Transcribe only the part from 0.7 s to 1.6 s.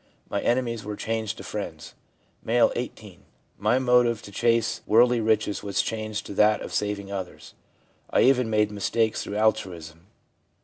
were changed to